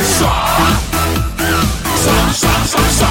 [0.00, 0.32] 爽，
[1.96, 3.10] 爽爽爽爽，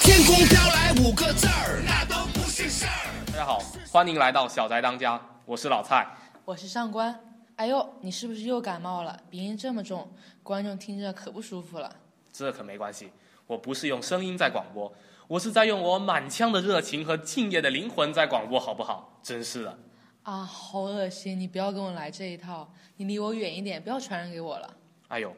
[0.00, 3.26] 天空飘来五个字儿，那都不是事儿。
[3.26, 3.58] 大家好，
[3.90, 6.06] 欢迎来到小宅当家，我是老蔡。
[6.44, 7.18] 我是上官。
[7.56, 9.18] 哎呦，你是不是又感冒了？
[9.28, 10.08] 鼻音这么重，
[10.42, 11.94] 观众听着可不舒服了。
[12.32, 13.10] 这可没关系，
[13.46, 14.92] 我不是用声音在广播，
[15.26, 19.18] 我是在用我满腔的热情和敬业的灵魂在广播，好不好？
[19.22, 19.78] 真是的，
[20.22, 21.38] 啊，好恶心！
[21.38, 24.70] 你不要跟我来这一套，你离我远一点，不要传染给我了。
[25.08, 25.34] 哎呦，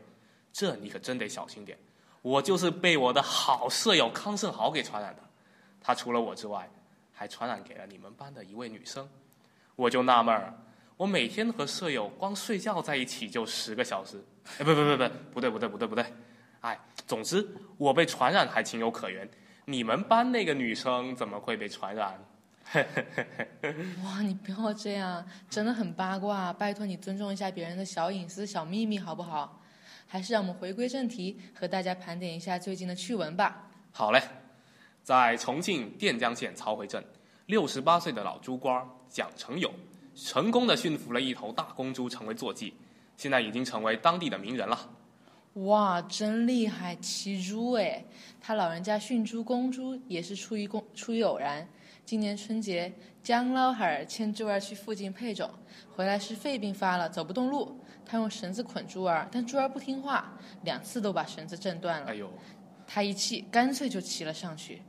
[0.55, 1.77] 这你可真得小心点。
[2.23, 5.23] 我就是被我的好舍友康胜豪给传染的，
[5.81, 6.71] 他除了我之外，
[7.13, 9.07] 还传染给了你们班的一位女生。
[9.77, 10.55] 我就纳闷儿，
[10.97, 14.25] 我每天和舍友光睡觉在一起就十个小时，
[14.59, 16.07] 哎，不不不不，不对不对不对不对，
[16.61, 19.29] 哎，总之我被传染还情有可原，
[19.65, 22.25] 你们班那个女生怎么会被传染？
[24.05, 29.61] 哇，你不要这样，真的很八卦，拜托你尊重一下别人的小隐私、小秘密，好不好？
[30.15, 33.69] 还是让我们回归正题，和大家盘点一下最近的趣闻吧。
[33.91, 34.23] 好嘞，
[35.03, 37.05] 在重庆垫江县曹回镇，
[37.47, 39.69] 六十八岁的老猪倌蒋成友，
[40.15, 42.73] 成功的驯服了一头大公猪成为坐骑，
[43.17, 44.89] 现在已经成为当地的名人了。
[45.55, 48.05] 哇，真厉害，骑猪哎！
[48.41, 51.67] 他老人家驯猪公猪也是出于公出于偶然。
[52.05, 55.49] 今年春节，江老汉儿牵猪儿去附近配种，
[55.95, 57.79] 回来是肺病发了，走不动路。
[58.05, 62.09] 他用绳子捆猪儿，但猪儿不听话，两次都把绳子挣断了。
[62.09, 62.29] 哎呦，
[62.85, 64.83] 他一气，干脆就骑了上去。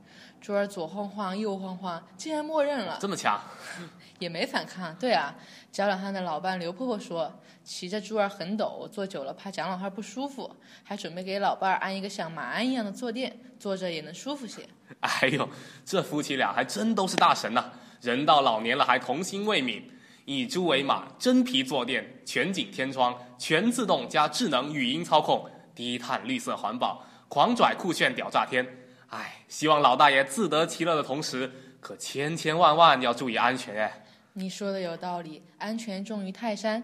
[0.46, 2.98] 猪儿左晃晃，右晃晃，竟然默认了。
[3.00, 3.36] 这么强？
[4.20, 4.94] 也没反抗。
[4.94, 5.34] 对啊，
[5.72, 10.48] 蒋老汉的老伴刘婆婆说，骑着猪儿很陡，坐久了怕蒋老汉不舒服，
[10.84, 14.62] 还准备给老伴儿安一个像马鞍一样的坐垫，坐着也能舒服些。
[15.00, 15.48] 哎呦，
[15.84, 19.82] 这夫妻俩还真都是大神呐、人到老年了还童心未泯。
[20.26, 28.64] 以猪为马，真皮坐垫，全景天窗，全自动加智能语音操控，低碳绿色环保，狂拽酷炫屌炸天。
[29.08, 31.50] 哎，希望老大爷自得其乐的同时，
[31.80, 34.04] 可千千万万要注意安全哎。
[34.32, 36.82] 你说的有道理，安全重于泰山。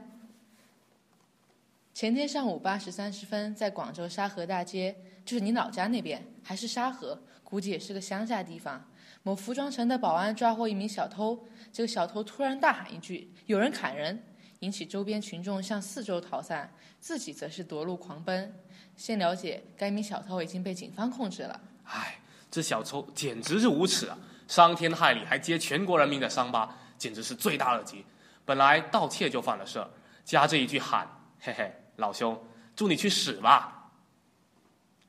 [1.92, 8.82] 前天上午八时三十分，在广州沙河大街，就是你老家那边，还是沙河，估计也是个乡下地方。
[9.24, 14.24] 某服装城的保安抓获一名小偷，这个小偷突然大喊一句：“有人砍人！”
[14.60, 18.54] 引起周边群众向四周逃散，自己则是夺路狂奔。
[18.96, 21.60] 现了解，该名小偷已经被警方控制了。
[21.84, 22.18] 哎，
[22.50, 24.18] 这小偷简直是无耻啊！
[24.48, 28.04] 伤天害理，还揭全国人民的伤疤，简直是罪大恶极。
[28.44, 29.88] 本来盗窃就犯了事儿，
[30.24, 31.08] 加这一句喊，
[31.40, 32.38] 嘿嘿，老兄，
[32.74, 33.90] 祝你去死吧！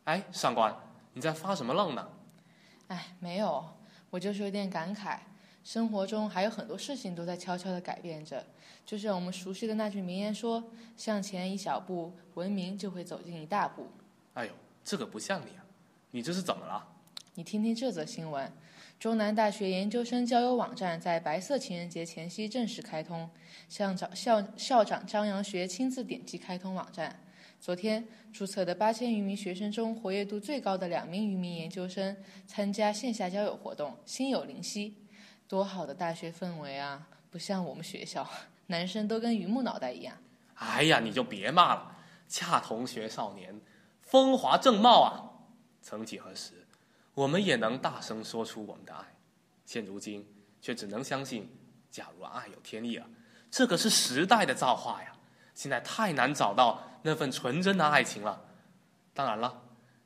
[0.06, 0.73] 哎，上官，
[1.13, 2.07] 你在发什么愣呢？
[2.88, 3.66] 哎，没有，
[4.09, 5.17] 我就是有点感慨，
[5.63, 8.45] 生活中还有很多事情都在悄悄的改变着。
[8.85, 10.63] 就像我们熟悉的那句名言说
[10.95, 13.89] ：“向前一小步，文明就会走进一大步。
[14.33, 14.51] 哎呦，
[14.83, 15.63] 这个不像你啊！
[16.13, 16.88] 你这是怎么了？”
[17.34, 18.51] 你听听这则新闻：
[19.00, 23.28] 中南大学研究生交友网站在白色情人节前夕正式开通，
[23.68, 27.19] 校长校校长张扬学亲自点击开通网站。
[27.59, 34.95] 昨天注册的八千余名学生中，活跃度最高的两名余名研究生参加线下交友活动，心有灵犀。
[35.47, 37.07] 多好的大学氛围啊！
[37.31, 38.30] 不像我们学校，
[38.68, 40.16] 男生都跟榆木脑袋一样。
[40.53, 41.97] 哎呀，你就别骂了，
[42.30, 43.59] 恰同学少年，
[44.01, 45.32] 风华正茂啊！
[45.83, 46.53] 曾几何时，
[47.13, 49.05] 我们也能大声说出我们的爱，
[49.66, 50.25] 现如今
[50.61, 51.47] 却只能相信，
[51.91, 53.06] 假如爱有天意了，
[53.51, 55.13] 这可是时代的造化呀！
[55.53, 58.41] 现在太难找到那份纯真的爱情了。
[59.13, 59.62] 当然了，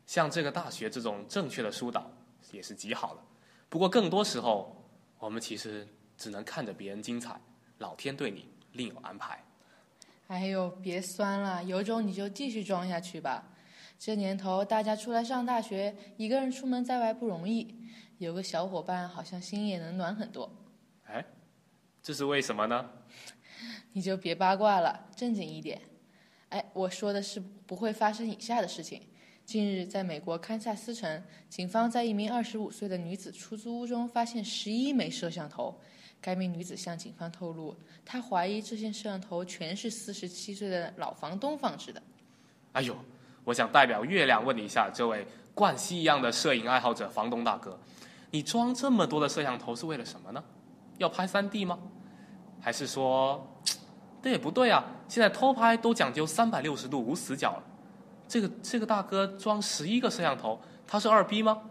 [0.06, 2.12] 像这个大学这种正确的疏导
[2.52, 3.22] 也是极好的，
[3.70, 4.84] 不过更多时候，
[5.20, 5.88] 我们其实
[6.18, 7.40] 只能看着别人精彩，
[7.78, 9.42] 老天对你另有安排。
[10.28, 13.46] 哎呦，别酸了，有种你就继续装下去吧。
[14.00, 17.76] 这年头，大家出来上大学，一个人出门在外不容易，
[18.20, 20.52] 有个小伙伴好像心也能暖很多。
[21.06, 21.26] 哎，
[22.04, 22.90] 这是为什么呢？
[23.94, 25.82] 你就别八卦了，正经一点。
[26.50, 29.02] 哎，我说的是不会发生以下的事情。
[29.44, 35.80] 近日，在美国堪萨斯城，警方在一名二十五岁的女子出租屋中发现十一枚摄像头。
[36.20, 42.02] 该名女子向警方透露，她怀疑这些摄像头全是四十七岁的老房东放置的。
[42.74, 42.96] 哎呦，
[43.48, 47.80] 我想代表月亮问你一下这位冠希一样的摄影爱好者房东大哥，
[48.30, 50.44] 你装这么多的摄像头是为了什么呢？
[50.98, 51.80] 要拍三 D 吗？
[52.60, 53.48] 还是说，
[54.22, 54.84] 这也不对啊！
[55.08, 57.64] 现在偷拍都讲究三百六十度无死角了。
[58.28, 61.62] 这个这个大哥装十一个摄像头，他是二逼吗？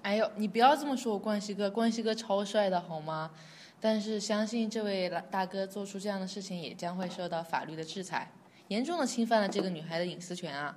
[0.00, 3.30] 哎呦，你不要这么说我冠希哥，冠希哥超帅的好吗？
[3.78, 8.32] 但是相信这位大哥做出这样的事情，也将会受到法律的制裁，
[8.68, 10.74] 严重的侵犯了这个女孩的隐私权啊！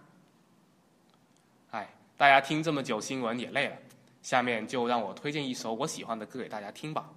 [2.20, 3.78] 大家听这么久新闻也累了，
[4.22, 7.10] 下面就让我推荐一首我喜欢的歌给大家听吧。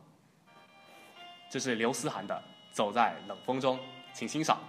[1.51, 2.41] 这是刘思涵的
[2.73, 3.77] 《走在冷风中》，
[4.15, 4.61] 请欣赏。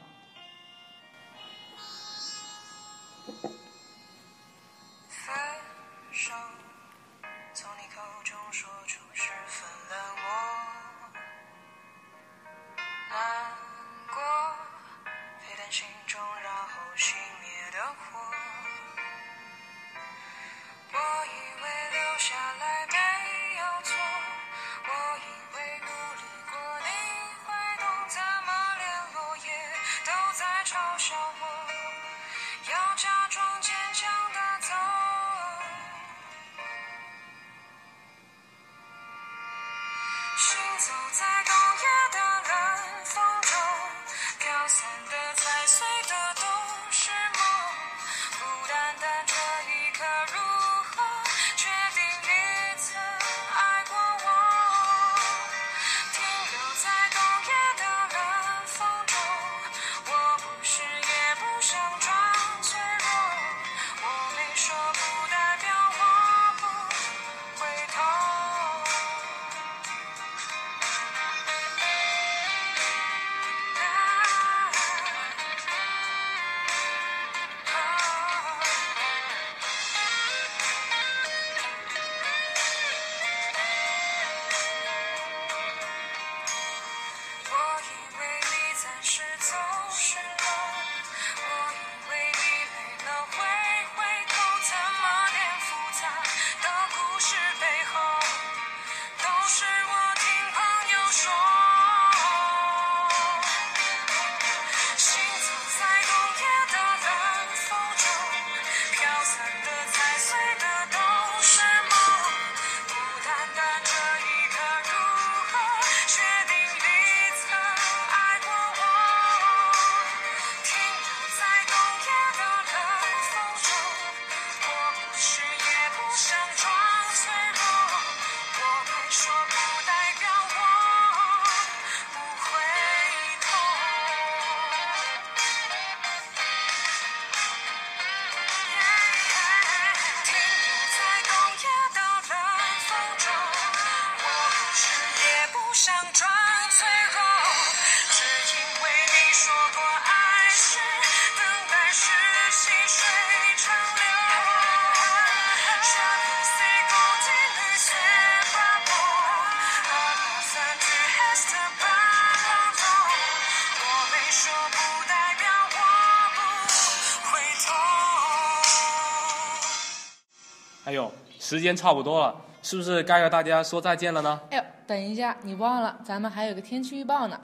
[170.85, 171.09] 哎呦，
[171.39, 174.39] 时间差不多了，是不是该和大家说再见了呢？
[174.51, 177.39] 哎呦，等一下，你忘了，咱们还有个天气预报呢。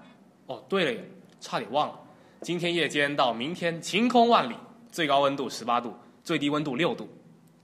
[0.47, 1.99] 哦，对了耶，差点忘了，
[2.41, 4.55] 今天夜间到明天晴空万里，
[4.91, 7.07] 最高温度十八度，最低温度六度。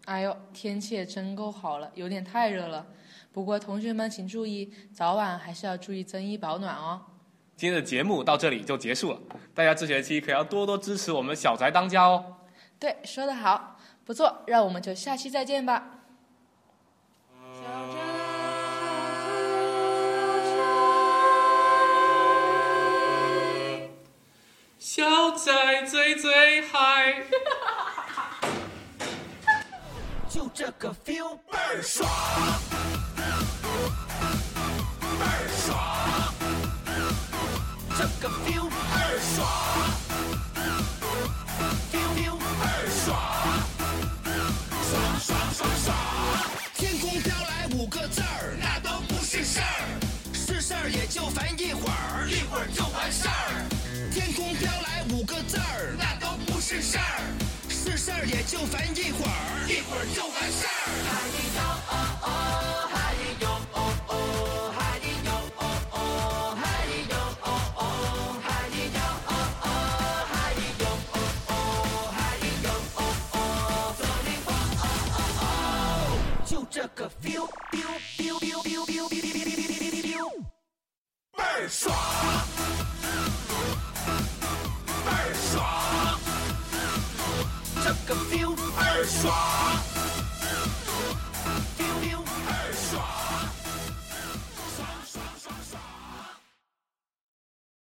[0.06, 2.86] 哎呦，天气也真够好了，有点太热了。
[3.34, 7.02] 不过同学们请注意，早晚还是要注意增衣保暖哦。
[7.58, 9.20] 今天的节目到这里就结束了，
[9.54, 12.24] 大家这学期可要多多支持我们小宅当家哦。
[12.80, 13.75] 对，说得好，
[14.06, 15.84] 不错，让我们就下期再见吧。
[24.78, 27.24] 小宅最最嗨。
[30.30, 32.08] 就这个 feel 倍儿爽，
[35.02, 35.78] 倍儿爽，
[37.98, 39.48] 这个 feel 倍儿爽
[53.16, 53.32] 事儿。
[54.14, 57.22] 天空飘来五个字儿，那都不是事儿。
[57.70, 60.70] 是事儿也就烦一会儿，一会儿就完事儿。
[61.08, 61.12] 嗨
[61.56, 61.94] 哟哦
[62.26, 62.30] 哦，
[62.92, 62.96] 嗨
[63.40, 63.80] 哟哦
[64.10, 64.14] 哦，
[64.76, 64.80] 嗨
[65.24, 65.98] 哟哦哦，
[66.60, 66.64] 嗨
[67.10, 67.80] 哟哦哦，
[68.44, 68.46] 嗨
[68.92, 69.32] 哟哦
[69.62, 69.68] 哦，
[70.28, 70.36] 嗨
[70.82, 71.18] 哟哦
[71.48, 72.18] 哦，嗨
[72.66, 73.00] 哟哦
[73.34, 73.38] 哦，
[73.98, 74.84] 做你哦哦
[75.16, 75.44] 哦哦，
[76.46, 77.48] 就这个 feel。
[81.38, 82.85] Bye.
[88.06, 89.85] 个 feel 倍儿爽。